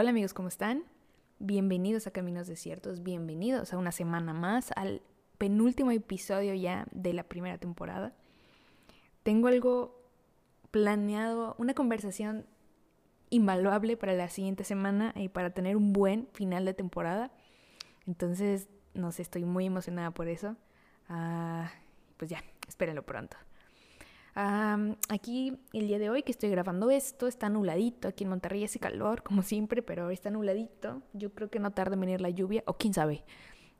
[0.00, 0.84] Hola, amigos, ¿cómo están?
[1.40, 5.02] Bienvenidos a Caminos Desiertos, bienvenidos a una semana más, al
[5.38, 8.14] penúltimo episodio ya de la primera temporada.
[9.24, 10.00] Tengo algo
[10.70, 12.46] planeado, una conversación
[13.30, 17.32] invaluable para la siguiente semana y para tener un buen final de temporada.
[18.06, 20.54] Entonces, no sé, estoy muy emocionada por eso.
[21.08, 21.72] Ah,
[22.18, 23.36] pues ya, espérenlo pronto
[24.34, 28.78] aquí el día de hoy que estoy grabando esto está nubladito, aquí en Monterrey hace
[28.78, 31.02] calor como siempre, pero está nubladito.
[31.12, 33.24] Yo creo que no tarda en venir la lluvia, o quién sabe.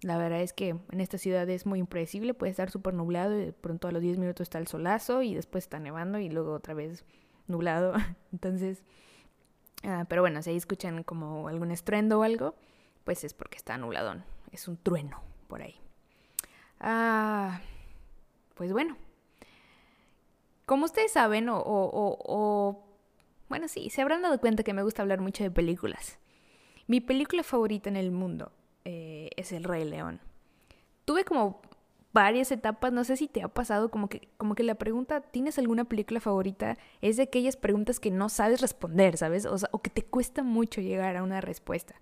[0.03, 3.47] La verdad es que en esta ciudad es muy impredecible, puede estar súper nublado y
[3.47, 6.53] de pronto a los 10 minutos está el solazo y después está nevando y luego
[6.53, 7.05] otra vez
[7.48, 7.95] nublado.
[8.33, 8.84] Entonces,
[9.83, 12.55] ah, pero bueno, si ahí escuchan como algún estruendo o algo,
[13.03, 15.80] pues es porque está nubladón, es un trueno por ahí.
[16.78, 17.61] Ah,
[18.55, 18.97] pues bueno,
[20.68, 22.84] como ustedes saben, o,
[23.48, 26.19] bueno, sí, se habrán dado cuenta que me gusta hablar mucho de películas.
[26.86, 28.52] Mi película favorita en el mundo
[28.84, 30.20] eh, es El Rey León.
[31.06, 31.62] Tuve como
[32.12, 35.58] varias etapas, no sé si te ha pasado como que, como que la pregunta, ¿tienes
[35.58, 36.77] alguna película favorita?
[37.00, 39.47] Es de aquellas preguntas que no sabes responder, ¿sabes?
[39.47, 41.94] O, que te cuesta mucho llegar a una respuesta.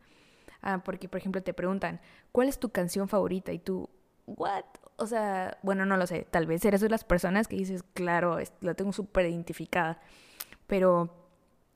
[0.60, 2.00] Ah, porque, por ejemplo, te preguntan,
[2.32, 3.52] ¿cuál es tu canción favorita?
[3.52, 3.88] Y tú,
[4.26, 4.64] ¿what?
[4.96, 8.38] O sea, bueno, no lo sé, tal vez eres de las personas que dices, claro,
[8.60, 10.00] la tengo súper identificada,
[10.66, 11.10] pero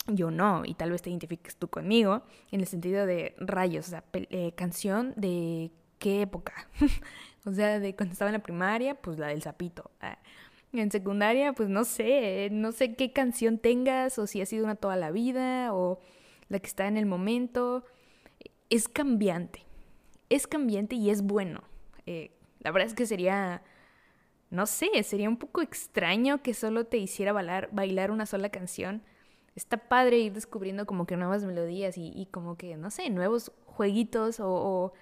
[0.06, 3.90] yo no, y tal vez te identifiques tú conmigo, en el sentido de rayos, o
[3.90, 6.68] sea, eh, canción de qué época,
[7.44, 9.90] o sea, de cuando estaba en la primaria, pues la del sapito.
[10.00, 10.18] Ah,
[10.72, 14.76] en secundaria, pues no sé, no sé qué canción tengas, o si ha sido una
[14.76, 15.98] toda la vida, o
[16.48, 17.84] la que está en el momento.
[18.68, 19.64] Es cambiante,
[20.28, 21.62] es cambiante y es bueno.
[22.06, 22.30] Eh,
[22.60, 23.62] la verdad es que sería,
[24.50, 29.02] no sé, sería un poco extraño que solo te hiciera bailar, bailar una sola canción.
[29.56, 34.38] Está padre ir descubriendo como que nuevas melodías y, como que, no sé, nuevos jueguitos
[34.40, 34.92] o,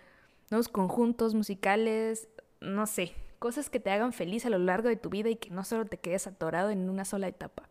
[0.50, 2.28] nuevos conjuntos musicales,
[2.60, 5.50] no sé, cosas que te hagan feliz a lo largo de tu vida y que
[5.50, 7.69] no solo te quedes atorado en una sola etapa.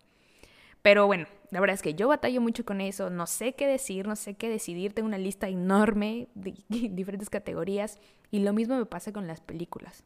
[0.88, 4.08] Pero bueno, la verdad es que yo batallo mucho con eso, no sé qué decir,
[4.08, 8.00] no sé qué decidir, tengo una lista enorme de diferentes categorías
[8.31, 10.06] y lo mismo me pasa con las películas.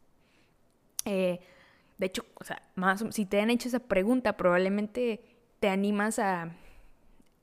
[1.06, 1.40] Eh,
[2.00, 5.24] de hecho, o sea, más, si te han hecho esa pregunta, probablemente
[5.60, 6.50] te animas a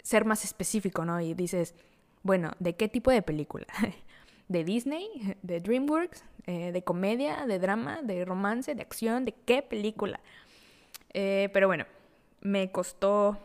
[0.03, 1.21] ser más específico, ¿no?
[1.21, 1.77] Y dices,
[2.25, 3.69] bueno, ¿de qué tipo de película?
[4.49, 5.37] ¿De Disney?
[5.43, 6.25] ¿De DreamWorks?
[6.49, 7.47] Eh, ¿De comedia?
[7.47, 8.01] ¿De drama?
[8.03, 8.75] ¿De romance?
[8.75, 9.25] ¿De acción?
[9.25, 10.19] ¿De qué película?
[11.15, 11.87] Eh, pero bueno,
[12.41, 13.39] me costó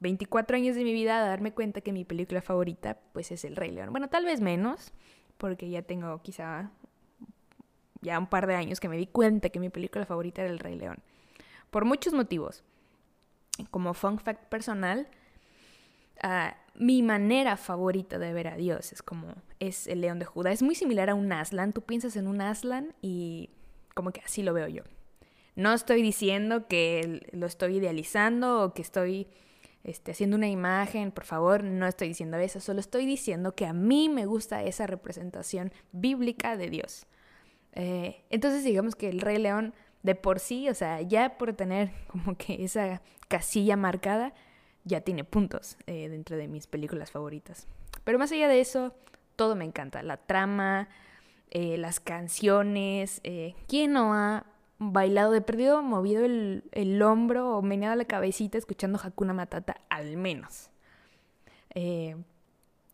[0.00, 3.70] 24 años de mi vida darme cuenta que mi película favorita pues es El Rey
[3.70, 3.90] León.
[3.90, 4.92] Bueno, tal vez menos,
[5.36, 6.70] porque ya tengo quizá
[8.00, 10.58] ya un par de años que me di cuenta que mi película favorita era El
[10.58, 10.98] Rey León.
[11.70, 12.64] Por muchos motivos.
[13.70, 15.06] Como fun fact personal,
[16.22, 20.50] ah, mi manera favorita de ver a Dios es como es el león de Judá.
[20.50, 21.74] Es muy similar a un Aslan.
[21.74, 23.50] Tú piensas en un Aslan y
[23.94, 24.82] como que así lo veo yo.
[25.60, 29.28] No estoy diciendo que lo estoy idealizando o que estoy
[29.84, 33.74] este, haciendo una imagen, por favor, no estoy diciendo eso, solo estoy diciendo que a
[33.74, 37.06] mí me gusta esa representación bíblica de Dios.
[37.74, 41.90] Eh, entonces digamos que el Rey León de por sí, o sea, ya por tener
[42.06, 44.32] como que esa casilla marcada,
[44.84, 47.68] ya tiene puntos eh, dentro de mis películas favoritas.
[48.04, 48.94] Pero más allá de eso,
[49.36, 50.02] todo me encanta.
[50.02, 50.88] La trama,
[51.50, 53.20] eh, las canciones.
[53.68, 54.46] ¿Quién no ha
[54.80, 60.16] bailado de perdido, movido el, el hombro o meneado la cabecita escuchando Hakuna Matata al
[60.16, 60.70] menos.
[61.74, 62.16] Eh,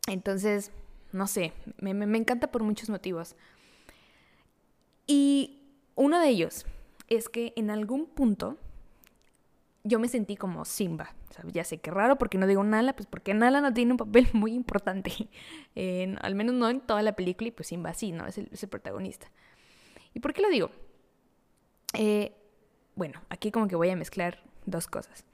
[0.09, 0.73] entonces,
[1.13, 3.37] no sé, me, me, encanta por muchos motivos.
[5.07, 5.61] Y
[5.95, 6.67] uno de ellos
[7.09, 8.59] es que en algún punto
[9.85, 11.15] yo me sentí como Simba.
[11.53, 14.27] Ya sé que raro porque no digo Nala, pues porque Nala no tiene un papel
[14.33, 15.29] muy importante.
[16.21, 18.27] al menos no en toda la película y pues Simba sí, ¿no?
[18.27, 19.31] Es el, es el protagonista.
[20.15, 20.71] ¿Y por qué lo digo?
[21.97, 22.37] Eh,
[22.95, 25.25] bueno, aquí como que voy a mezclar dos cosas.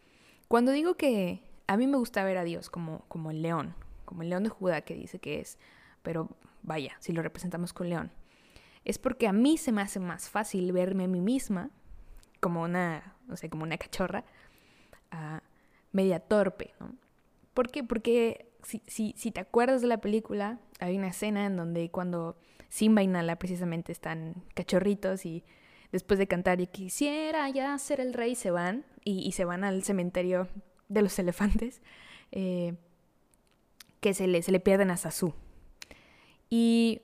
[0.48, 4.22] Cuando digo que a mí me gusta ver a Dios como, como el león, como
[4.22, 5.58] el león de Judá que dice que es,
[6.02, 6.28] pero
[6.62, 8.12] vaya, si lo representamos con león,
[8.84, 11.70] es porque a mí se me hace más fácil verme a mí misma
[12.40, 14.24] como una, no sé, como una cachorra,
[15.12, 15.38] uh,
[15.92, 16.94] media torpe, ¿no?
[17.54, 17.84] ¿Por qué?
[17.84, 22.36] Porque si, si, si te acuerdas de la película, hay una escena en donde cuando
[22.68, 25.44] Simba y Nala precisamente están cachorritos y
[25.92, 29.84] después de cantar y quisiera ya ser el rey, se van y, se van al
[29.84, 30.48] cementerio
[30.88, 31.82] de los elefantes,
[32.32, 32.74] eh,
[34.00, 35.34] que se le, se le pierden a Sasu.
[36.48, 37.02] Y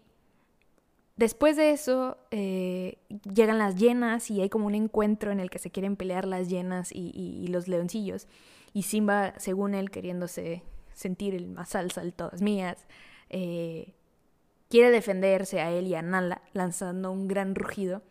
[1.17, 2.99] después de eso eh,
[3.32, 6.49] llegan las llenas y hay como un encuentro en el que se quieren pelear las
[6.49, 8.26] llenas y, los leoncillos.
[8.73, 10.62] Y Simba, según él, queriéndose
[10.93, 12.87] sentir el más salsa de todas mías.
[13.31, 13.94] Eh,
[14.69, 18.02] quiere defenderse a él y a Nala lanzando un gran rugido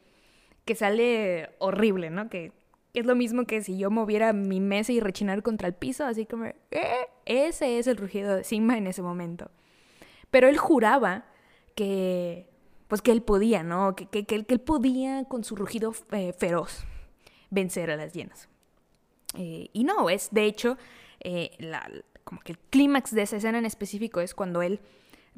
[0.67, 2.29] que sale horrible, ¿no?
[2.29, 2.51] Que
[2.93, 6.27] es lo mismo que si yo moviera mi mesa y rechinar contra el piso, así
[6.27, 9.49] como, eh, ese es el rugido de Simba en ese momento.
[10.29, 11.25] Pero él juraba
[11.75, 12.49] que,
[12.87, 13.95] pues que él podía, ¿no?
[13.95, 16.85] Que, que, que, él podía con su rugido eh, feroz
[17.49, 18.49] vencer a las hienas.
[19.35, 20.77] Eh, y no, es de hecho,
[22.23, 24.79] como que el clímax de esa escena en específico es cuando él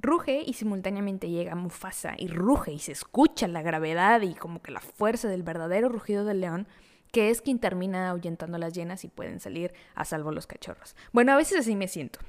[0.02, 4.72] ruge y simultáneamente llega Mufasa y ruge y se escucha la gravedad y como que
[4.72, 6.68] la fuerza del verdadero rugido del león,
[7.12, 10.96] que es quien termina ahuyentando las llenas y pueden salir a salvo los cachorros.
[11.12, 12.20] Bueno, a veces así me siento.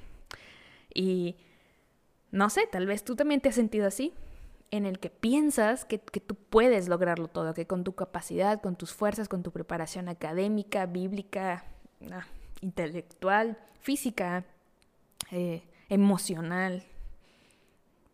[0.94, 1.36] Y
[2.30, 4.14] no sé, tal vez tú también te has sentido así,
[4.70, 8.76] en el que piensas que, que tú puedes lograrlo todo, que con tu capacidad, con
[8.76, 11.64] tus fuerzas, con tu preparación académica, bíblica,
[12.12, 12.26] ah,
[12.60, 14.44] intelectual, física,
[15.32, 16.84] eh, emocional,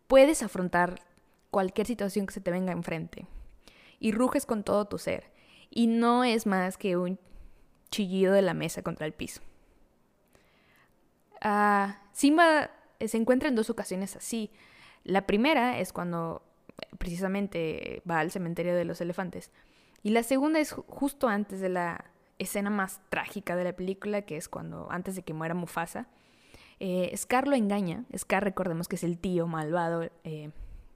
[0.07, 1.01] puedes afrontar
[1.51, 3.27] cualquier situación que se te venga enfrente.
[3.99, 5.31] Y ruges con todo tu ser.
[5.69, 7.19] Y no es más que un
[7.89, 9.41] chillido de la mesa contra el piso.
[11.41, 12.71] Ah, Simba
[13.05, 14.51] se encuentra en dos ocasiones así.
[15.03, 16.43] La primera es cuando
[16.97, 19.51] precisamente va al cementerio de los elefantes.
[20.03, 22.05] Y la segunda es justo antes de la
[22.39, 26.07] escena más trágica de la película, que es cuando, antes de que muera Mufasa,
[26.79, 28.05] eh, Scar lo engaña.
[28.15, 30.51] Scar, recordemos que es el tío malvado eh,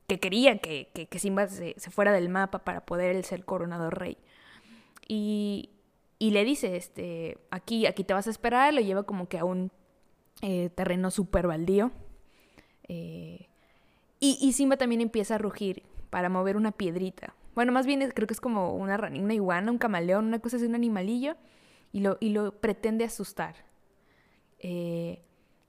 [0.07, 4.17] que quería que, que, Simba se, fuera del mapa para poder él ser coronado rey.
[5.07, 5.69] Y,
[6.19, 9.45] y, le dice, este, aquí, aquí te vas a esperar, lo lleva como que a
[9.45, 9.71] un
[10.41, 11.91] eh, terreno súper baldío.
[12.87, 13.47] Y,
[14.19, 17.33] y, Simba también empieza a rugir para mover una piedrita.
[17.55, 20.65] Bueno, más bien creo que es como una, una iguana, un camaleón, una cosa así,
[20.65, 21.37] un animalillo,
[21.93, 23.55] y lo, y lo pretende asustar.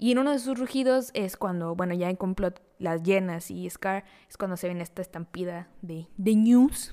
[0.02, 3.70] Y en uno de sus rugidos es cuando, bueno, ya en complot las llenas y
[3.70, 6.92] Scar, es cuando se ven esta estampida de, de news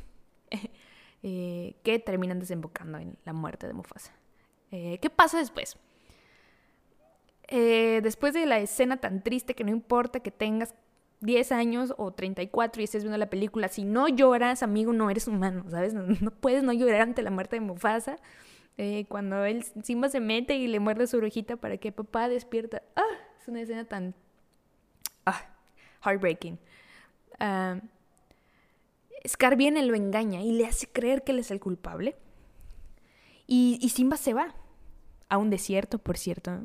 [1.23, 4.13] eh, que terminan desembocando en la muerte de Mufasa.
[4.69, 5.75] Eh, ¿Qué pasa después?
[7.47, 10.75] Eh, después de la escena tan triste que no importa que tengas
[11.21, 15.27] 10 años o 34 y estés viendo la película, si no lloras, amigo, no eres
[15.27, 15.95] humano, ¿sabes?
[15.95, 18.17] No, puedes no llorar ante la muerte de Mufasa.
[18.81, 22.81] Eh, cuando él Simba se mete y le muerde su orejita para que papá despierta.
[22.95, 23.01] ¡Ah!
[23.37, 24.15] Es una escena tan...
[25.25, 25.49] ¡Ah!
[26.01, 26.57] Heartbreaking.
[27.41, 27.81] Uh,
[29.27, 32.15] Scar viene, lo engaña y le hace creer que él es el culpable.
[33.47, 34.55] Y, Simba se va
[35.27, 36.61] a un desierto, por cierto.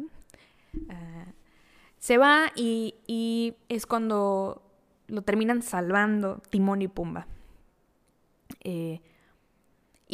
[0.88, 1.32] Ah,
[1.98, 4.62] se va y, y, es cuando
[5.08, 7.26] lo terminan salvando Timón y Pumba.
[8.60, 9.00] Eh,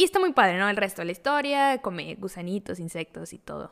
[0.00, 0.66] y está muy padre, ¿no?
[0.70, 3.70] El resto de la historia, come gusanitos, insectos y todo.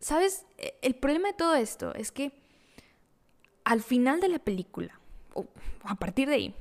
[0.00, 0.44] ¿Sabes?
[0.58, 2.38] E, el problema de todo esto es que
[3.64, 5.00] al final de la película,
[5.32, 5.46] o
[5.84, 6.54] a partir de ahí,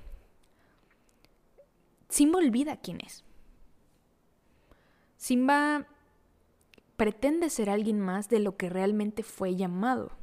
[2.08, 3.26] Simba olvida quién es.
[5.18, 5.86] Simba
[6.96, 10.14] pretende ser alguien más de lo que realmente fue llamado.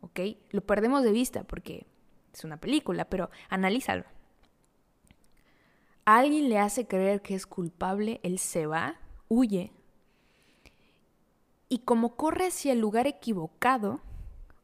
[0.00, 0.20] ¿Ok?
[0.52, 1.86] Lo perdemos de vista porque
[2.32, 4.06] es una película, pero analízalo
[6.04, 8.96] alguien le hace creer que es culpable, él se va,
[9.28, 9.72] huye.
[11.68, 14.00] Y como corre hacia el lugar equivocado,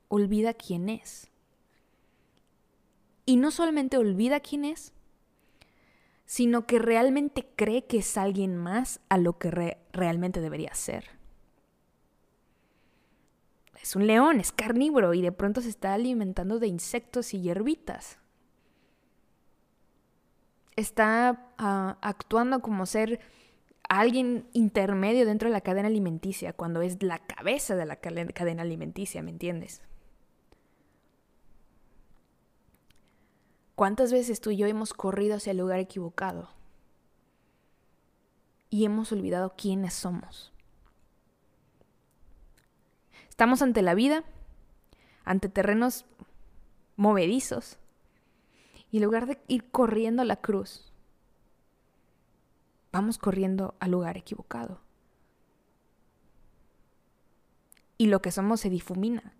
[0.08, 1.28] olvida quién es.
[3.26, 4.92] Y no solamente olvida quién es,
[6.26, 11.18] sino que realmente cree que es alguien más a lo que realmente debería ser.
[13.82, 18.19] Es un león, es carnívoro y de pronto se está alimentando de insectos y hierbitas
[20.80, 23.20] está ah, actuando como ser
[23.88, 29.22] alguien intermedio dentro de la cadena alimenticia, cuando es la cabeza de la cadena alimenticia,
[29.22, 29.82] ¿me entiendes?
[33.74, 36.50] ¿Cuántas veces tú y yo hemos corrido hacia el lugar equivocado
[38.68, 40.52] y hemos olvidado quiénes somos?
[43.28, 44.22] Estamos ante la vida,
[45.24, 46.04] ante terrenos
[46.96, 47.78] movedizos,
[48.90, 50.92] y en lugar de ir corriendo a la cruz,
[52.92, 54.80] vamos corriendo al lugar equivocado.
[57.98, 59.34] Y lo que somos se difumina.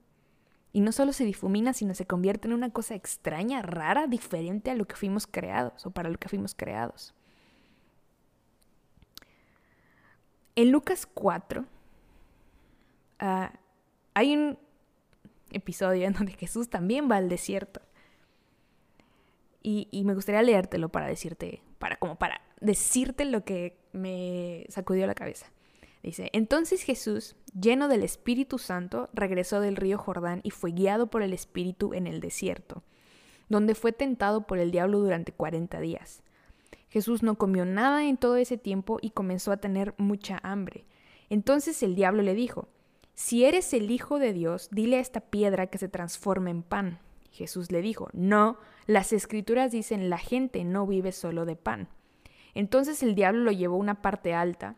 [0.72, 4.74] Y no solo se difumina, sino se convierte en una cosa extraña, rara, diferente a
[4.74, 7.14] lo que fuimos creados o para lo que fuimos creados.
[10.54, 11.64] En Lucas 4
[13.18, 13.52] ah,
[14.14, 14.58] hay un
[15.50, 17.80] episodio en donde Jesús también va al desierto.
[19.62, 25.14] Y, me gustaría leértelo para decirte, para como para decirte lo que me sacudió la
[25.14, 25.52] cabeza.
[26.02, 31.22] Dice, entonces Jesús, lleno del Espíritu Santo, regresó del río Jordán y fue guiado por
[31.22, 32.82] el Espíritu en el desierto,
[33.50, 36.22] donde fue tentado por el diablo durante cuarenta días.
[36.88, 40.86] Jesús no comió nada en todo ese tiempo y comenzó a tener mucha hambre.
[41.28, 42.68] Entonces el diablo le dijo,
[43.14, 46.98] si eres el Hijo de Dios, dile a esta piedra que se transforme en pan.
[47.30, 51.88] Jesús le dijo, no, las escrituras dicen la gente no vive solo de pan.
[52.54, 54.76] Entonces el diablo lo llevó a una parte alta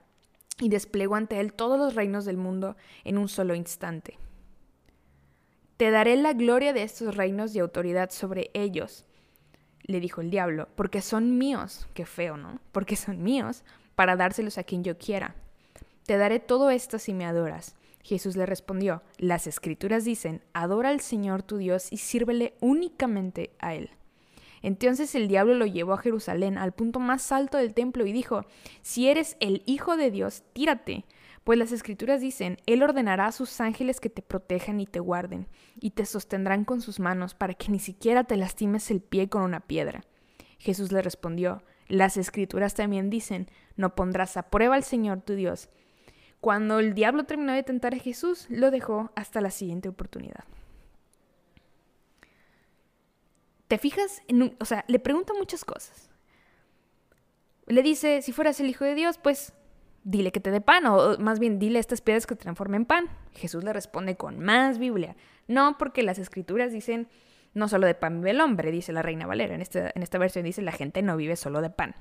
[0.61, 4.19] y desplegó ante él todos los reinos del mundo en un solo instante.
[5.77, 9.07] Te daré la gloria de estos reinos y autoridad sobre ellos,
[9.85, 12.61] le dijo el diablo, porque son míos, qué feo, ¿no?
[12.71, 15.35] Porque son míos, para dárselos a quien yo quiera.
[16.07, 17.75] Te daré todo esto si me adoras.
[18.03, 23.75] Jesús le respondió, las escrituras dicen, adora al Señor tu Dios y sírvele únicamente a
[23.75, 23.91] Él.
[24.63, 28.47] Entonces el diablo lo llevó a Jerusalén, al punto más alto del templo, y dijo,
[28.81, 31.05] Si eres el Hijo de Dios, tírate,
[31.45, 35.49] pues las escrituras dicen, Él ordenará a sus ángeles que te protejan y te guarden,
[35.81, 39.43] y te sostendrán con sus manos, para que ni siquiera te lastimes el pie con
[39.43, 40.05] una piedra.
[40.59, 45.69] Jesús le respondió, Las escrituras también dicen, No pondrás a prueba al Señor tu Dios.
[46.43, 50.43] Cuando el diablo terminó de tentar a Jesús, lo dejó hasta la siguiente oportunidad.
[53.69, 54.23] ¿Te fijas?
[54.27, 56.11] En o sea, le pregunta muchas cosas.
[57.69, 59.53] Le dice, si fueras el Hijo de Dios, pues
[60.03, 62.81] dile que te dé pan, o más bien dile a estas piedras que te transformen
[62.81, 63.05] en pan.
[63.35, 65.15] Jesús le responde con más Biblia.
[65.47, 67.07] No, porque las escrituras dicen,
[67.55, 69.55] no solo de pan vive el hombre, dice la Reina Valera.
[69.55, 71.95] En, este, en esta versión dice, la gente no vive solo de pan.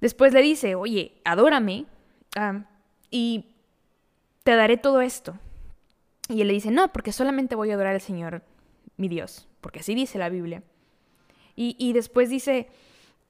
[0.00, 1.86] Después le dice, oye, adórame
[3.10, 3.54] y
[4.42, 5.38] te daré todo esto.
[6.28, 8.42] Y él le dice, no, porque solamente voy a adorar al Señor,
[8.96, 10.62] mi Dios porque así dice la Biblia.
[11.56, 12.68] Y, después dice,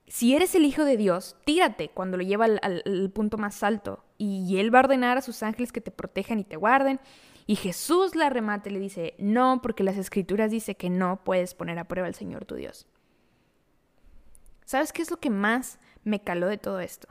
[0.07, 4.59] si eres el Hijo de Dios, tírate cuando lo lleva al, punto más alto y
[4.59, 7.01] Él va a ordenar a sus ángeles que te protejan y te guarden.
[7.47, 11.55] Y Jesús la remate y le dice, no, porque las escrituras dice que no puedes
[11.55, 12.87] poner a prueba al Señor tu Dios.
[14.67, 17.09] ¿Sabes qué es lo que más me caló de todo esto?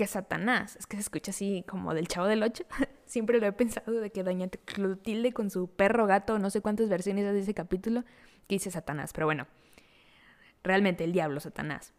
[0.00, 2.64] Que Satanás, es que se escucha así como del chavo del ocho,
[3.04, 6.88] siempre lo he pensado de que Doña Clotilde con su perro gato, no sé cuántas
[6.88, 8.04] versiones de ese capítulo,
[8.48, 9.46] que dice Satanás, pero bueno,
[10.64, 11.92] realmente el diablo Satanás.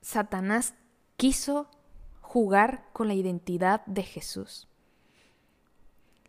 [0.00, 0.72] Satanás
[1.18, 1.68] quiso
[2.22, 4.66] jugar con la identidad de Jesús.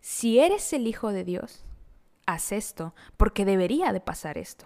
[0.01, 1.63] Si eres el Hijo de Dios,
[2.25, 4.65] haz esto, porque debería de pasar esto.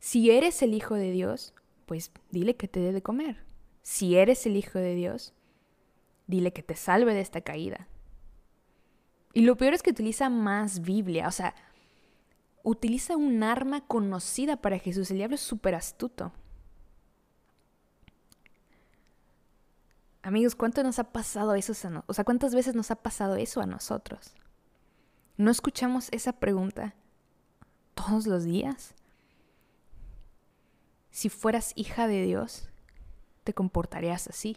[0.00, 1.54] Si eres el Hijo de Dios,
[1.90, 3.44] pues dile que te dé de comer.
[3.82, 5.34] Si eres el Hijo de Dios,
[6.28, 7.88] dile que te salve de esta caída.
[9.32, 11.52] Y lo peor es que utiliza más Biblia, o sea,
[12.62, 15.10] utiliza un arma conocida para Jesús.
[15.10, 16.30] El diablo es súper astuto.
[20.22, 21.72] Amigos, ¿cuánto nos ha pasado eso?
[22.06, 24.36] O sea, ¿cuántas veces nos ha pasado eso a nosotros?
[25.36, 26.94] ¿No escuchamos esa pregunta
[27.96, 28.94] todos los días?
[31.10, 32.68] Si fueras hija de Dios,
[33.44, 34.56] te comportarías así.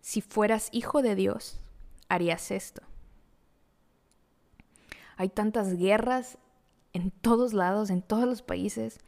[0.00, 1.60] Si fueras hijo de Dios,
[2.08, 2.82] harías esto.
[5.16, 6.38] Hay tantas guerras
[6.92, 8.98] en todos lados, en todos los países,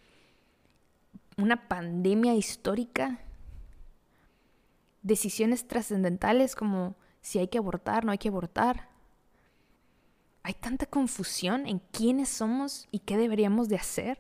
[1.37, 3.21] una pandemia histórica,
[5.02, 8.88] decisiones trascendentales como si hay que abortar, no hay que abortar.
[10.43, 14.19] Hay tanta confusión en quiénes somos y qué deberíamos de hacer.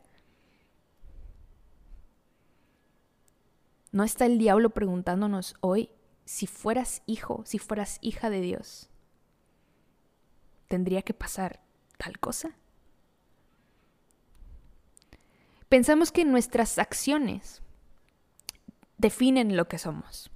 [3.98, 5.90] ¿No está el diablo preguntándonos hoy
[6.24, 8.88] si fueras hijo, si fueras hija de Dios?
[10.68, 11.58] ¿Tendría que pasar
[11.96, 12.56] tal cosa?
[15.68, 17.60] Pensamos que nuestras acciones
[18.98, 20.30] definen lo que somos,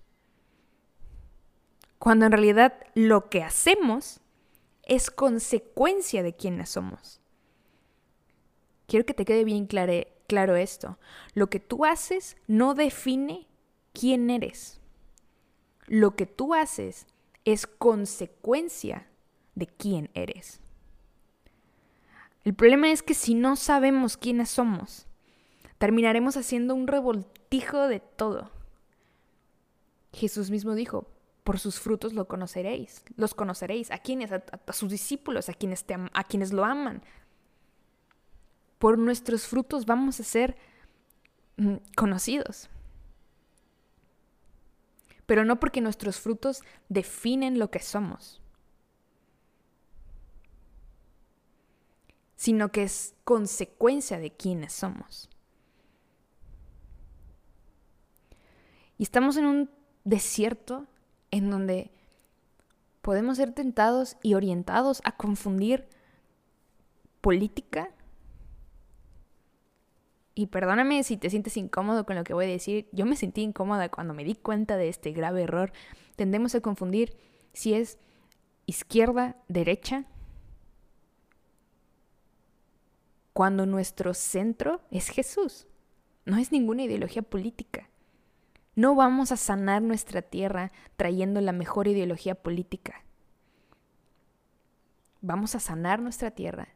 [2.00, 4.20] cuando en realidad lo que hacemos
[4.82, 7.20] es consecuencia de quienes somos.
[8.88, 9.92] Quiero que te quede bien claro
[10.26, 10.98] claro esto.
[11.34, 13.46] Lo que tú haces no define
[13.92, 14.80] quién eres.
[15.86, 17.06] Lo que tú haces
[17.44, 19.06] es consecuencia
[19.54, 20.60] de quién eres.
[22.44, 25.06] El problema es que si no sabemos quiénes somos,
[25.78, 28.50] terminaremos haciendo un revoltijo de todo.
[30.12, 31.06] Jesús mismo dijo,
[31.44, 35.94] por sus frutos lo conoceréis, los conoceréis, a quienes, a, sus discípulos, a quienes, te,
[35.94, 37.02] a quienes lo aman,
[38.78, 40.56] por nuestros frutos vamos a ser
[41.56, 42.68] mm, conocidos
[45.26, 48.40] pero no porque nuestros frutos definen lo que somos,
[52.36, 55.30] sino que es consecuencia de quienes somos.
[58.98, 59.70] Y estamos en un
[60.04, 60.86] desierto
[61.30, 61.90] en donde
[63.00, 65.88] podemos ser tentados y orientados a confundir
[67.20, 67.90] política
[70.34, 72.88] y perdóname si te sientes incómodo con lo que voy a decir.
[72.92, 75.72] Yo me sentí incómoda cuando me di cuenta de este grave error.
[76.16, 77.16] Tendemos a confundir
[77.52, 77.98] si es
[78.66, 80.06] izquierda, derecha,
[83.32, 85.66] cuando nuestro centro es Jesús.
[86.24, 87.90] No es ninguna ideología política.
[88.74, 93.04] No vamos a sanar nuestra tierra trayendo la mejor ideología política.
[95.20, 96.68] Vamos a sanar nuestra tierra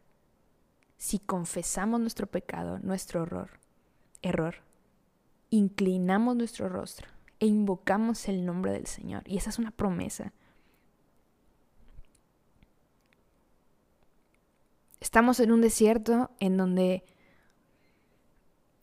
[0.99, 3.51] si confesamos nuestro pecado, nuestro error,
[4.23, 4.57] error,
[5.51, 9.23] inclinamos nuestro rostro e invocamos el nombre del Señor.
[9.27, 10.33] Y esa es una promesa.
[15.01, 17.05] Estamos en un desierto en donde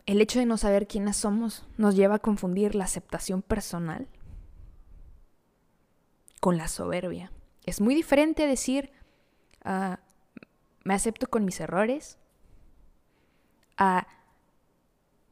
[0.06, 4.08] el hecho de no saber quiénes somos nos lleva a confundir la aceptación personal
[6.40, 7.32] con la soberbia.
[7.66, 8.92] Es muy diferente decir,
[9.64, 10.00] ah,
[10.84, 12.18] me acepto con mis errores,
[13.78, 14.08] a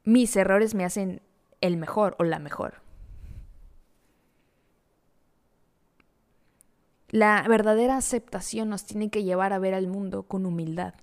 [0.04, 1.22] mis errores me hacen
[1.60, 2.82] el mejor o la mejor.
[7.08, 10.94] La verdadera aceptación nos tiene que llevar a ver al mundo con humildad,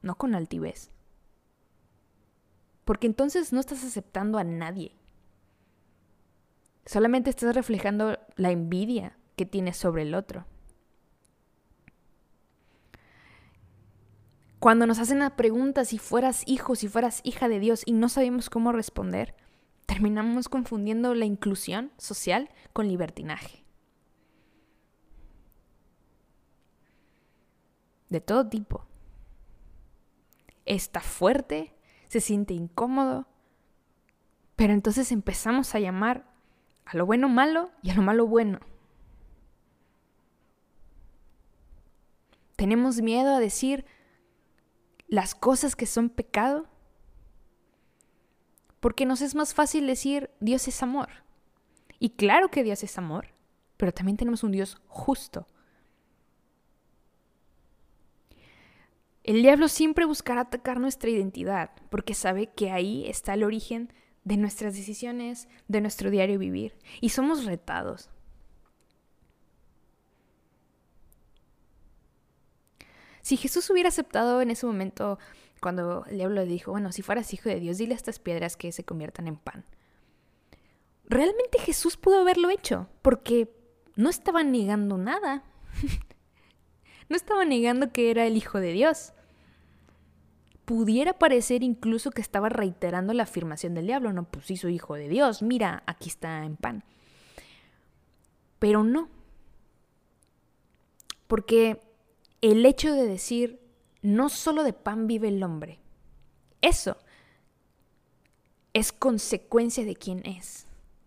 [0.00, 0.92] no con altivez.
[2.84, 4.96] Porque entonces no estás aceptando a nadie.
[6.84, 10.46] Solamente estás reflejando la envidia que tienes sobre el otro.
[14.58, 18.08] Cuando nos hacen la pregunta si fueras hijo, si fueras hija de Dios y no
[18.08, 19.34] sabemos cómo responder,
[19.84, 23.64] terminamos confundiendo la inclusión social con libertinaje.
[28.08, 28.86] De todo tipo.
[30.64, 31.74] Está fuerte,
[32.08, 33.28] se siente incómodo,
[34.56, 36.32] pero entonces empezamos a llamar
[36.86, 38.60] a lo bueno malo y a lo malo bueno.
[42.56, 43.84] Tenemos miedo a decir
[45.08, 46.66] las cosas que son pecado
[48.80, 51.08] porque nos es más fácil decir Dios es amor.
[51.98, 53.28] Y claro que Dios es amor,
[53.76, 55.46] pero también tenemos un Dios justo.
[59.24, 63.92] El diablo siempre buscará atacar nuestra identidad porque sabe que ahí está el origen
[64.22, 66.76] de nuestras decisiones, de nuestro diario vivir.
[67.00, 68.10] Y somos retados.
[73.26, 75.18] Si Jesús hubiera aceptado en ese momento
[75.60, 78.56] cuando el diablo le dijo, bueno, si fueras hijo de Dios, dile a estas piedras
[78.56, 79.64] que se conviertan en pan.
[81.06, 83.52] Realmente Jesús pudo haberlo hecho porque
[83.96, 85.42] no estaba negando nada.
[87.08, 89.12] no estaba negando que era el Hijo de Dios
[90.64, 94.94] pudiera parecer incluso que estaba reiterando la afirmación del diablo, no, pues sí soy hijo
[94.94, 96.84] de Dios, mira, aquí está en pan.
[98.60, 99.08] Pero no.
[101.26, 101.85] Porque
[102.50, 103.60] el hecho de decir,
[104.02, 105.80] no solo de pan vive el hombre,
[106.62, 106.96] eso
[108.72, 110.66] es consecuencia de quién es.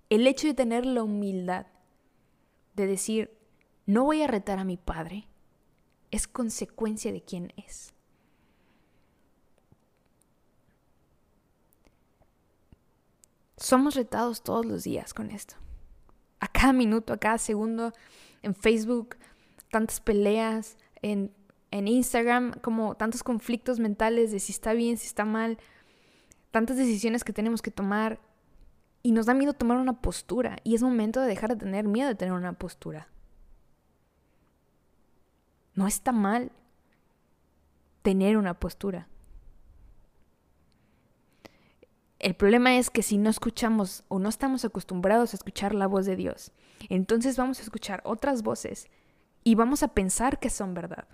[0.09, 1.67] El hecho de tener la humildad
[2.75, 3.37] de decir,
[3.85, 5.27] no voy a retar a mi padre,
[6.11, 7.93] es consecuencia de quién es.
[13.55, 15.55] Somos retados todos los días con esto.
[16.41, 17.93] A cada minuto, a cada segundo,
[18.41, 19.15] en Facebook,
[19.69, 21.31] tantas peleas, en,
[21.71, 25.57] Instagram, como tantos conflictos mentales de si está bien, si está mal,
[26.51, 28.19] tantas decisiones que tenemos que tomar.
[29.01, 30.57] Y nos da miedo tomar una postura.
[30.63, 33.07] Y es momento de dejar de tener miedo de tener una postura.
[35.73, 36.51] No está mal
[38.01, 39.07] tener una postura.
[42.19, 46.05] El problema es que si no escuchamos o no estamos acostumbrados a escuchar la voz
[46.05, 46.51] de Dios,
[46.89, 48.89] entonces vamos a escuchar otras voces
[49.43, 51.07] y vamos a pensar que son verdad,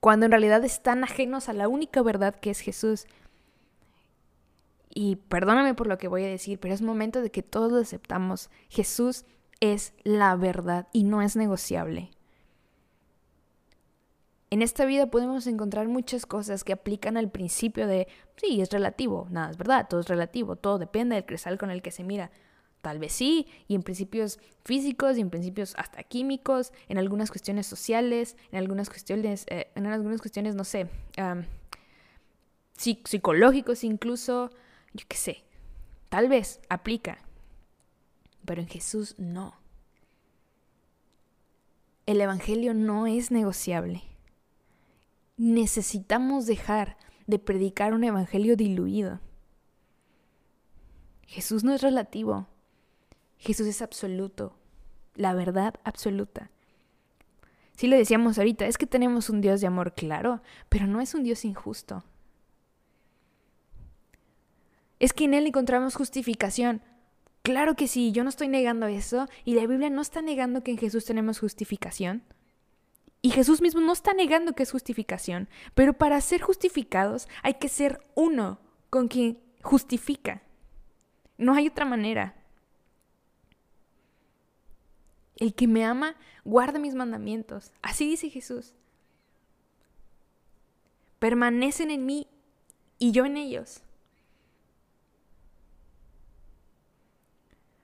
[0.00, 3.06] cuando en realidad están ajenos a la única verdad que es Jesús.
[4.88, 7.78] Y perdóname por lo que voy a decir, pero es momento de que todos lo
[7.78, 8.48] aceptamos.
[8.68, 9.24] Jesús
[9.60, 12.10] es la verdad y no es negociable.
[14.48, 19.26] En esta vida podemos encontrar muchas cosas que aplican al principio de, sí, es relativo,
[19.30, 22.30] nada es verdad, todo es relativo, todo depende del cristal con el que se mira.
[22.86, 27.66] Tal vez sí, y en principios físicos y en principios hasta químicos, en algunas cuestiones
[27.66, 30.86] sociales, en algunas cuestiones, eh, en algunas cuestiones, no sé,
[32.76, 34.52] psicológicos incluso,
[34.94, 35.42] yo qué sé,
[36.10, 37.18] tal vez aplica,
[38.44, 39.56] pero en Jesús no.
[42.06, 44.04] El Evangelio no es negociable
[45.36, 46.96] necesitamos dejar
[47.26, 49.20] de predicar un evangelio diluido.
[51.26, 52.46] Jesús no es relativo.
[53.38, 54.56] Jesús es absoluto,
[55.14, 56.50] la verdad absoluta.
[57.76, 61.14] Sí lo decíamos ahorita, es que tenemos un Dios de amor claro, pero no es
[61.14, 62.04] un Dios injusto.
[64.98, 66.80] Es que en Él encontramos justificación.
[67.42, 70.70] Claro que sí, yo no estoy negando eso y la Biblia no está negando que
[70.70, 72.22] en Jesús tenemos justificación.
[73.20, 77.68] Y Jesús mismo no está negando que es justificación, pero para ser justificados hay que
[77.68, 80.42] ser uno con quien justifica.
[81.36, 82.35] No hay otra manera.
[85.36, 87.72] El que me ama, guarda mis mandamientos.
[87.82, 88.74] Así dice Jesús.
[91.18, 92.26] Permanecen en mí
[92.98, 93.82] y yo en ellos.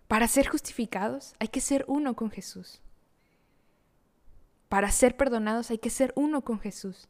[0.09, 2.81] Para ser justificados hay que ser uno con Jesús.
[4.69, 7.09] Para ser perdonados hay que ser uno con Jesús.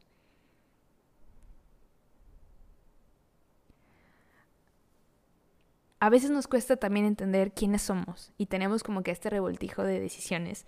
[6.03, 10.01] A veces nos cuesta también entender quiénes somos y tenemos como que este revoltijo de
[10.01, 10.65] decisiones,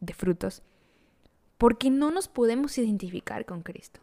[0.00, 0.64] de frutos,
[1.56, 4.00] porque no nos podemos identificar con Cristo.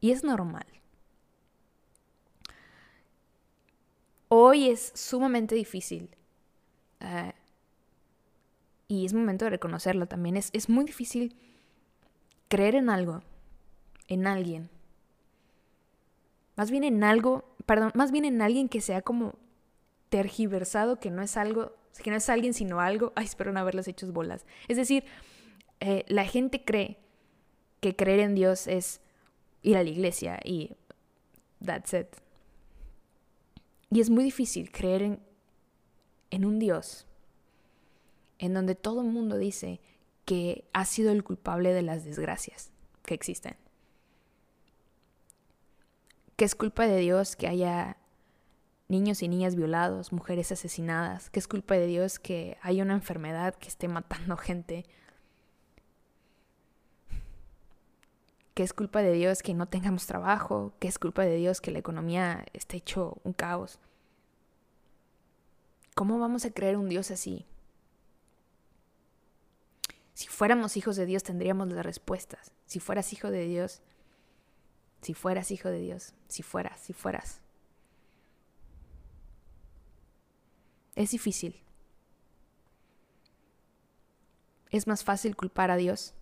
[0.00, 0.64] Y es normal.
[4.28, 6.08] Hoy es sumamente difícil
[7.04, 7.34] Ah,
[8.88, 10.38] y es momento de reconocerlo también.
[10.38, 11.36] Es, es muy difícil
[12.48, 13.20] creer en algo,
[14.08, 14.70] en alguien.
[16.56, 19.34] Más bien en algo, perdón, más bien en alguien que sea como
[20.14, 23.12] tergiversado, que no es algo, que no es alguien sino algo.
[23.16, 24.46] Ay, espero no haberlos hechos bolas.
[24.68, 25.02] Es decir,
[25.80, 26.98] eh, la gente cree
[27.80, 29.00] que creer en Dios es
[29.62, 30.76] ir a la iglesia y
[31.64, 32.06] that's it.
[33.90, 35.20] Y es muy difícil creer en,
[36.30, 37.08] en un Dios
[38.38, 39.80] en donde todo el mundo dice
[40.26, 42.70] que ha sido el culpable de las desgracias
[43.04, 43.56] que existen.
[46.36, 47.96] Que es culpa de Dios que haya
[48.88, 53.54] niños y niñas violados, mujeres asesinadas, que es culpa de Dios que haya una enfermedad
[53.54, 54.84] que esté matando gente,
[58.54, 61.72] que es culpa de Dios que no tengamos trabajo, que es culpa de Dios que
[61.72, 63.80] la economía esté hecho un caos.
[65.94, 67.46] ¿Cómo vamos a creer un Dios así?
[70.12, 72.52] Si fuéramos hijos de Dios tendríamos las respuestas.
[72.66, 73.82] Si fueras hijo de Dios,
[75.02, 77.43] si fueras hijo de Dios, si fueras, si fueras.
[80.96, 81.60] Es difícil.
[84.70, 86.14] Es más fácil culpar a Dios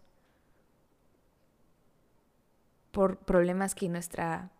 [2.90, 4.50] por problemas que nuestra,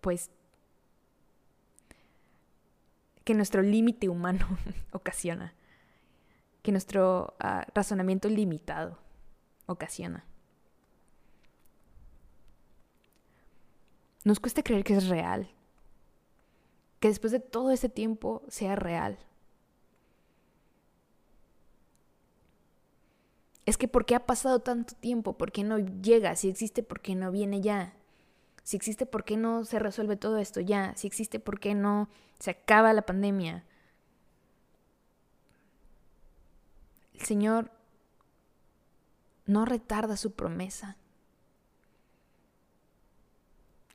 [0.00, 0.30] pues,
[3.24, 4.46] que nuestro límite humano
[4.92, 5.54] ocasiona,
[6.62, 8.98] que nuestro ah, razonamiento limitado
[9.66, 10.24] ocasiona.
[14.24, 15.50] Nos cuesta creer que es real,
[17.02, 19.18] que después de todo ese tiempo sea real.
[23.66, 25.36] Es que ¿por qué ha pasado tanto tiempo?
[25.36, 26.36] ¿Por qué no llega?
[26.36, 27.96] Si existe, ¿por qué no viene ya?
[28.62, 30.94] Si existe, ¿por qué no se resuelve todo esto ya?
[30.96, 33.64] Si existe, ¿por qué no se acaba la pandemia?
[37.14, 37.72] El Señor
[39.46, 40.96] no retarda su promesa.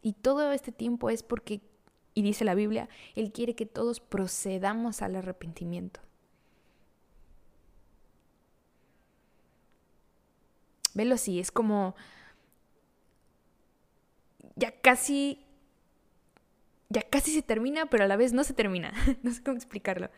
[0.02, 1.62] Y todo este tiempo es porque,
[2.18, 6.00] y dice la Biblia, Él quiere que todos procedamos al arrepentimiento.
[10.96, 11.96] Velo así, es como
[14.56, 15.46] ya casi,
[16.90, 18.94] ya casi se termina, pero a la vez no se termina.
[19.22, 20.10] no sé cómo explicarlo.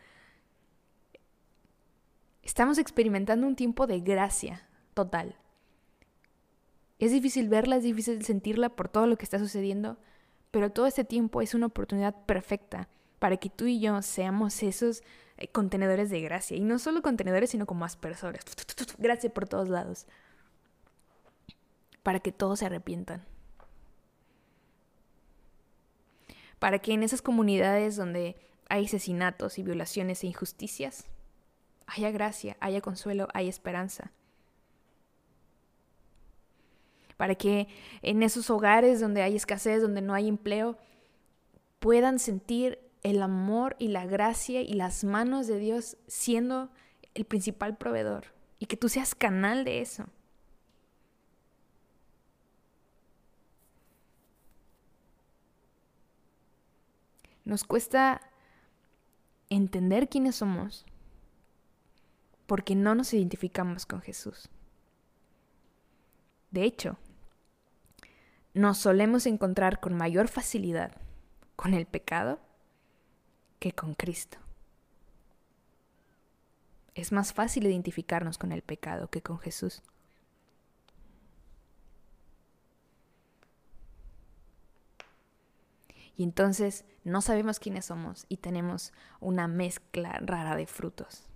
[2.42, 5.36] Estamos experimentando un tiempo de gracia total.
[6.98, 9.98] Es difícil verla, es difícil sentirla por todo lo que está sucediendo,
[10.50, 15.02] pero todo este tiempo es una oportunidad perfecta para que tú y yo seamos esos
[15.36, 16.56] eh, contenedores de gracia.
[16.56, 18.44] Y no solo contenedores, sino como aspersores.
[18.98, 20.06] Gracia por todos lados.
[22.02, 23.26] Para que todos se arrepientan.
[26.60, 28.36] para que en esas comunidades donde
[28.68, 31.06] hay asesinatos y violaciones e injusticias,
[31.86, 34.12] haya gracia, haya consuelo, haya esperanza.
[37.20, 37.68] Para que
[38.00, 40.78] en esos hogares donde hay escasez, donde no hay empleo,
[41.78, 46.70] puedan sentir el amor y la gracia y las manos de Dios siendo
[47.12, 48.24] el principal proveedor
[48.58, 50.06] y que tú seas canal de eso.
[57.44, 58.22] Nos cuesta
[59.50, 60.86] entender quiénes somos
[62.46, 64.48] porque no nos identificamos con Jesús.
[66.50, 66.96] De hecho,
[68.54, 70.92] nos solemos encontrar con mayor facilidad
[71.56, 72.40] con el pecado
[73.58, 74.38] que con Cristo.
[76.94, 79.82] Es más fácil identificarnos con el pecado que con Jesús.
[86.16, 91.26] Y entonces no sabemos quiénes somos y tenemos una mezcla rara de frutos.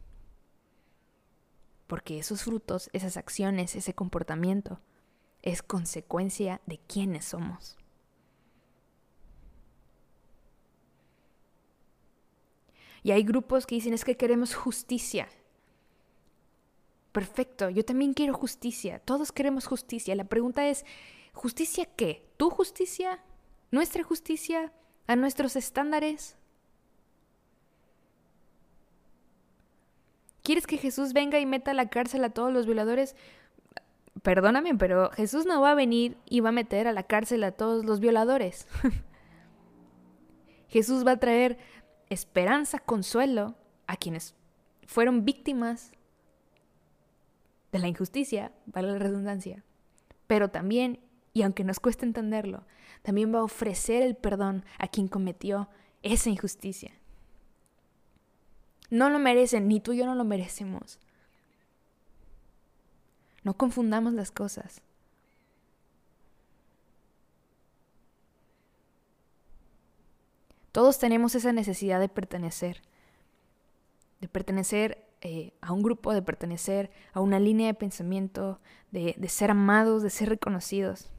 [1.86, 4.80] Porque esos frutos, esas acciones, ese comportamiento
[5.44, 7.76] es consecuencia de quiénes somos.
[13.02, 15.28] Y hay grupos que dicen es que queremos justicia.
[17.12, 18.98] Perfecto, yo también quiero justicia.
[19.00, 20.14] Todos queremos justicia.
[20.14, 20.86] La pregunta es,
[21.34, 22.26] ¿justicia qué?
[22.38, 23.22] ¿Tu justicia?
[23.70, 24.72] ¿Nuestra justicia?
[25.06, 26.38] ¿A nuestros estándares?
[30.42, 33.14] ¿Quieres que Jesús venga y meta a la cárcel a todos los violadores?
[34.24, 37.52] Perdóname, pero Jesús no va a venir y va a meter a la cárcel a
[37.52, 38.66] todos los violadores.
[40.68, 41.58] Jesús va a traer
[42.08, 43.54] esperanza, consuelo
[43.86, 44.34] a quienes
[44.86, 45.92] fueron víctimas
[47.70, 49.62] de la injusticia, vale la redundancia,
[50.26, 51.00] pero también,
[51.34, 52.64] y aunque nos cueste entenderlo,
[53.02, 55.68] también va a ofrecer el perdón a quien cometió
[56.02, 56.92] esa injusticia.
[58.88, 60.98] No lo merecen, ni tú y yo no lo merecemos.
[63.44, 64.82] No confundamos las cosas.
[70.72, 72.82] Todos tenemos esa necesidad de pertenecer,
[74.20, 79.28] de pertenecer eh, a un grupo, de pertenecer a una línea de pensamiento, de, de
[79.28, 81.12] ser amados, de ser reconocidos.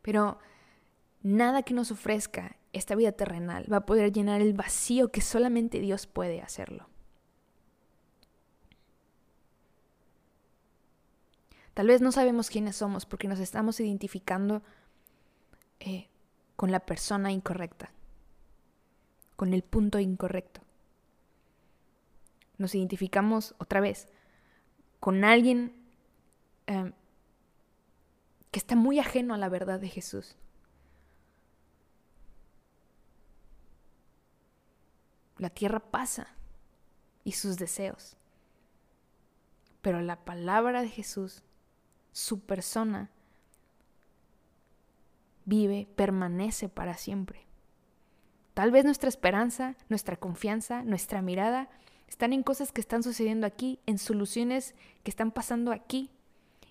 [0.00, 0.38] Pero
[1.22, 5.80] nada que nos ofrezca esta vida terrenal va a poder llenar el vacío que solamente
[5.80, 6.91] Dios puede hacerlo.
[11.74, 14.62] Tal vez no sabemos quiénes somos porque nos estamos identificando
[15.80, 16.08] eh,
[16.56, 17.90] con la persona incorrecta
[19.42, 20.60] con el punto incorrecto.
[22.58, 24.06] Nos identificamos otra vez
[25.00, 25.74] con alguien
[26.66, 26.92] em,
[28.52, 30.36] que está muy ajeno a la verdad de Jesús.
[35.38, 36.28] La tierra pasa
[37.24, 38.16] y sus deseos.
[39.80, 41.42] Pero la palabra de Jesús,
[42.12, 43.10] su persona,
[45.44, 47.46] vive, permanece para siempre.
[48.54, 51.68] Tal vez nuestra esperanza, nuestra confianza, nuestra mirada
[52.08, 56.10] están en cosas que están sucediendo aquí, en soluciones que están pasando aquí.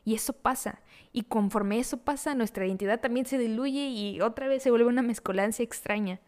[0.06, 0.82] Y eso pasa.
[1.12, 5.02] Y conforme eso pasa, nuestra identidad también se diluye y otra vez se vuelve una
[5.02, 6.20] mezcolancia extraña.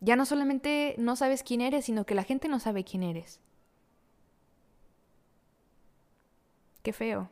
[0.00, 3.40] Ya no solamente no sabes quién eres, sino que la gente no sabe quién eres.
[6.82, 7.30] Qué feo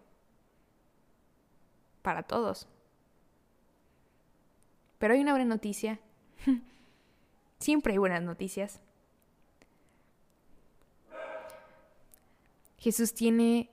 [2.03, 2.67] para todos.
[4.99, 6.01] Pero hay una buena noticia.
[7.59, 8.81] Siempre hay buenas noticias.
[12.79, 13.71] Jesús tiene,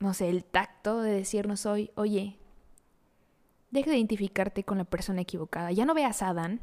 [0.00, 2.36] no sé, el tacto de decirnos hoy, oye,
[3.70, 5.70] deja de identificarte con la persona equivocada.
[5.72, 6.60] Ya no veas a Adán,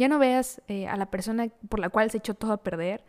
[0.00, 3.04] ya no veas eh, a la persona por la cual se echó todo a perder,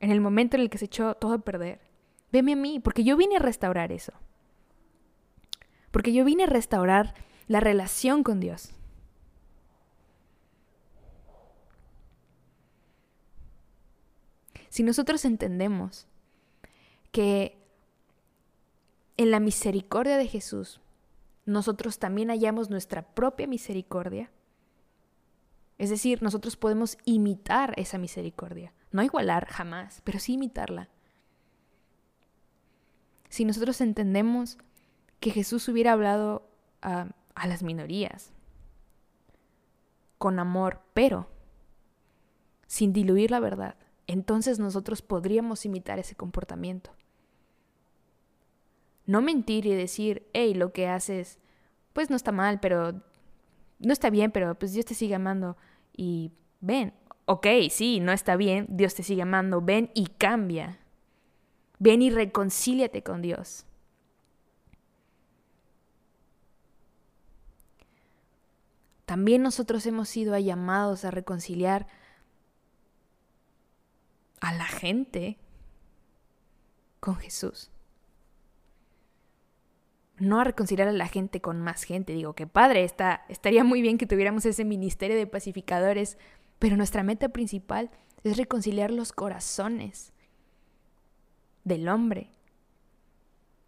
[0.00, 1.80] en el momento en el que se echó todo a perder.
[2.32, 4.12] Veme a mí, porque yo vine a restaurar eso
[5.90, 7.14] porque yo vine a restaurar
[7.46, 8.70] la relación con Dios.
[14.68, 16.06] Si nosotros entendemos
[17.10, 17.58] que
[19.16, 20.80] en la misericordia de Jesús
[21.46, 24.30] nosotros también hallamos nuestra propia misericordia,
[25.78, 30.88] es decir, nosotros podemos imitar esa misericordia, no igualar jamás, pero sí imitarla.
[33.28, 34.58] Si nosotros entendemos
[35.20, 36.48] que Jesús hubiera hablado
[36.82, 37.08] a,
[37.46, 38.32] las minorías
[40.18, 41.28] con amor, pero
[42.66, 43.76] sin diluir la verdad,
[44.08, 46.90] entonces nosotros podríamos imitar ese comportamiento.
[49.06, 51.38] No mentir y decir, hey, lo que haces,
[51.92, 53.00] pues no está mal, pero
[53.78, 55.56] no está bien, pero pues Dios te sigue amando
[55.98, 56.94] y ven,
[57.26, 60.78] ok, sí, no está bien, Dios te sigue amando, ven y cambia.
[61.80, 63.66] Ven y reconcíliate con Dios.
[69.04, 71.88] También nosotros hemos sido llamados a reconciliar
[74.40, 75.38] a la gente
[77.00, 77.70] con Jesús
[80.20, 82.12] no a reconciliar a la gente con más gente.
[82.12, 86.18] Digo, qué padre, está, estaría muy bien que tuviéramos ese ministerio de pacificadores,
[86.58, 87.90] pero nuestra meta principal
[88.24, 90.12] es reconciliar los corazones
[91.64, 92.30] del hombre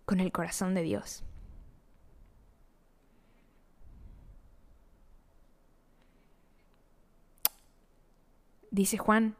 [0.04, 1.22] con el corazón de Dios.
[8.72, 9.36] Dice Juan,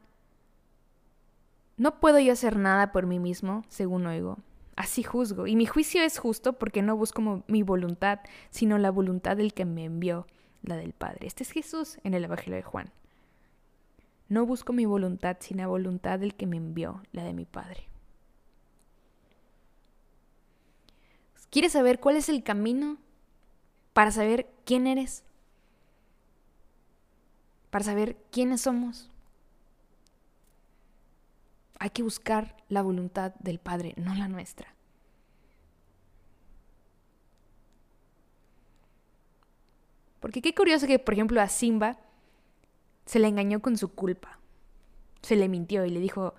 [1.77, 4.37] no puedo yo hacer nada por mí mismo, según oigo.
[4.81, 9.37] Así juzgo, y mi juicio es justo porque no busco mi voluntad, sino la voluntad
[9.37, 10.25] del que me envió,
[10.63, 11.27] la del Padre.
[11.27, 12.91] Este es Jesús en el Evangelio de Juan.
[14.27, 17.89] No busco mi voluntad, sino la voluntad del que me envió, la de mi Padre.
[21.51, 22.97] ¿Quieres saber cuál es el camino
[23.93, 25.23] para saber quién eres?
[27.69, 29.10] Para saber quiénes somos.
[31.81, 34.75] Hay que buscar la voluntad del Padre, no la nuestra.
[40.19, 41.97] Porque qué curioso que, por ejemplo, a Simba
[43.07, 44.37] se le engañó con su culpa.
[45.23, 46.35] Se le mintió y le dijo,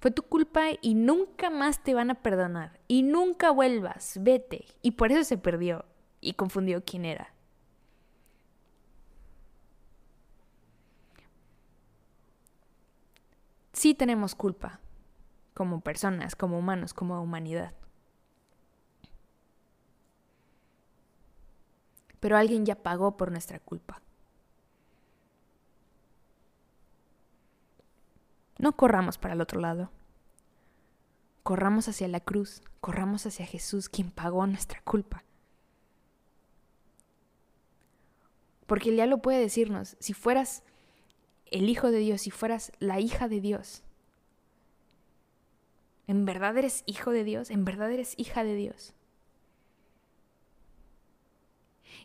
[0.00, 2.80] fue tu culpa y nunca más te van a perdonar.
[2.88, 4.64] Y nunca vuelvas, vete.
[4.82, 5.84] Y por eso se perdió
[6.20, 7.32] y confundió quién era.
[13.82, 14.78] Sí tenemos culpa,
[15.54, 17.74] como personas, como humanos, como humanidad.
[22.20, 24.00] Pero alguien ya pagó por nuestra culpa.
[28.56, 29.90] No corramos para el otro lado.
[31.42, 35.24] Corramos hacia la cruz, corramos hacia Jesús, quien pagó nuestra culpa.
[38.66, 40.62] Porque Él ya lo puede decirnos, si fueras
[41.52, 43.82] el Hijo de Dios, si fueras la hija de Dios,
[46.06, 47.50] ¿en verdad eres hijo de Dios?
[47.50, 48.94] ¿En verdad eres hija de Dios?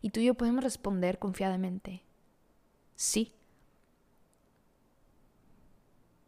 [0.02, 2.04] Y tú y yo podemos responder confiadamente,
[2.96, 3.34] sí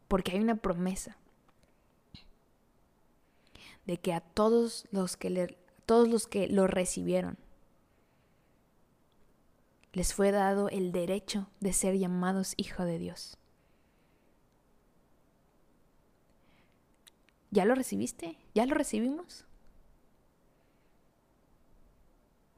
[0.10, 1.16] porque hay una promesa
[3.86, 7.38] de que a todos los que, le, todos los que lo recibieron
[9.94, 13.38] les fue dado el derecho de ser llamados hijo de Dios.
[17.52, 18.38] ¿Ya lo recibiste?
[18.54, 19.46] ¿Ya lo recibimos?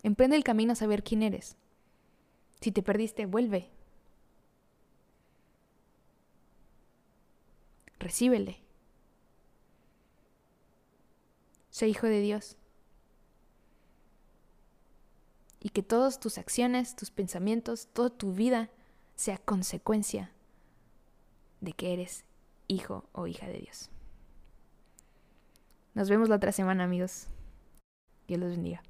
[0.03, 1.55] Emprende el camino a saber quién eres.
[2.59, 3.71] Si te perdiste, vuelve.
[8.01, 8.57] recíbele.
[11.69, 12.57] Sé hijo de Dios.
[15.61, 18.69] Y que todas tus acciones, tus pensamientos, toda tu vida
[19.15, 20.31] sea consecuencia
[21.61, 22.25] de que eres
[22.67, 23.89] hijo o hija de Dios.
[25.93, 27.27] Nos vemos la otra semana, amigos.
[28.27, 28.81] Dios los bendiga.